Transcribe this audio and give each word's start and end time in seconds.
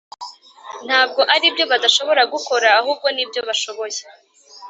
ntabwo 0.87 1.21
aribyo 1.33 1.63
badashobora 1.71 2.21
gukora, 2.33 2.67
ahubwo 2.79 3.07
nibyo 3.15 3.39
bashoboye. 3.47 4.01